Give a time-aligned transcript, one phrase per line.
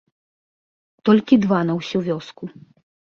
[1.09, 2.43] Толькі два на ўсю вёску.